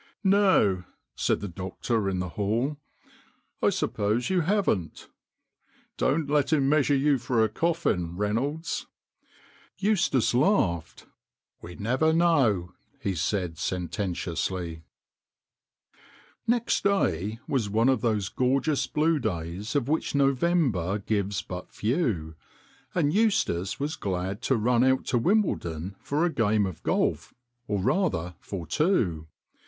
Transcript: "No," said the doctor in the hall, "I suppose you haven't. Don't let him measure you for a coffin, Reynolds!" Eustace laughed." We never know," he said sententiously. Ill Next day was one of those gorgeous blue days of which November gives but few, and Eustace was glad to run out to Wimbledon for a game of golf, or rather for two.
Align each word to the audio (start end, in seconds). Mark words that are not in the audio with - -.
"No," 0.23 0.83
said 1.13 1.41
the 1.41 1.47
doctor 1.47 2.09
in 2.09 2.17
the 2.17 2.29
hall, 2.29 2.77
"I 3.61 3.69
suppose 3.69 4.31
you 4.31 4.41
haven't. 4.41 5.09
Don't 5.95 6.27
let 6.27 6.51
him 6.51 6.67
measure 6.67 6.95
you 6.95 7.19
for 7.19 7.43
a 7.43 7.49
coffin, 7.49 8.17
Reynolds!" 8.17 8.87
Eustace 9.87 10.33
laughed." 10.33 11.05
We 11.61 11.75
never 11.75 12.13
know," 12.13 12.73
he 12.99 13.13
said 13.13 13.59
sententiously. 13.59 14.73
Ill 14.73 14.83
Next 16.47 16.83
day 16.83 17.37
was 17.47 17.69
one 17.69 17.87
of 17.87 18.01
those 18.01 18.27
gorgeous 18.27 18.87
blue 18.87 19.19
days 19.19 19.75
of 19.75 19.87
which 19.87 20.15
November 20.15 20.97
gives 20.97 21.43
but 21.43 21.71
few, 21.71 22.33
and 22.95 23.13
Eustace 23.13 23.79
was 23.79 23.95
glad 23.97 24.41
to 24.41 24.57
run 24.57 24.83
out 24.83 25.05
to 25.05 25.19
Wimbledon 25.19 25.95
for 25.99 26.25
a 26.25 26.33
game 26.33 26.65
of 26.65 26.81
golf, 26.81 27.35
or 27.67 27.79
rather 27.79 28.33
for 28.39 28.65
two. 28.65 29.27